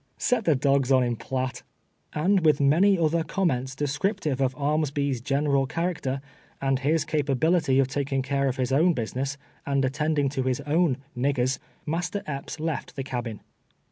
Set 0.17 0.45
the 0.45 0.55
dogs 0.55 0.91
on 0.91 1.03
him, 1.03 1.15
Piatt," 1.15 1.61
and 2.11 2.43
with 2.43 2.59
many 2.59 2.97
other 2.97 3.23
comments 3.23 3.75
descriptive 3.75 4.41
of 4.41 4.55
Armsby's 4.55 5.21
general 5.21 5.67
character, 5.67 6.21
and 6.59 6.79
his 6.79 7.05
capability 7.05 7.77
of 7.77 7.87
taking 7.87 8.23
care 8.23 8.47
of 8.47 8.55
DISAPPOIN^rMEXT 8.55 8.77
AND 8.79 8.95
DESPAIR. 8.95 8.95
235 8.95 8.97
his 8.97 9.15
own 9.15 9.21
business, 9.21 9.37
and 9.67 9.85
attending 9.85 10.29
to 10.29 10.41
his 10.49 10.59
own" 10.61 10.97
niggers," 11.15 11.59
Master 11.85 12.21
Epj)s 12.21 12.59
left 12.59 12.95
the 12.95 13.03
cabin. 13.03 13.41